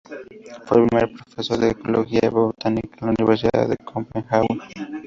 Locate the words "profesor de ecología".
1.13-2.27